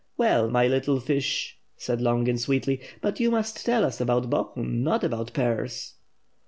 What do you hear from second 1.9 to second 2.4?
Longin